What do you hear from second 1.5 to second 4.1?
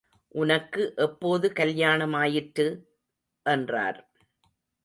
கல்யாணமாயிற்று? என்றார்.